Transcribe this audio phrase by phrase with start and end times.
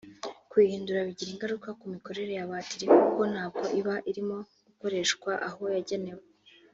[0.49, 6.23] Kuyihindura bigira ingaruka ku mikorere ya batiri kuko ntabwo iba irimo gukoreshwa aho yagenewe